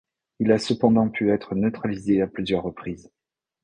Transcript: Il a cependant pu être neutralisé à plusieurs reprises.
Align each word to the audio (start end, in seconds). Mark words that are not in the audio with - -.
Il 0.39 0.51
a 0.51 0.57
cependant 0.57 1.09
pu 1.09 1.29
être 1.31 1.53
neutralisé 1.53 2.23
à 2.23 2.27
plusieurs 2.27 2.63
reprises. 2.63 3.11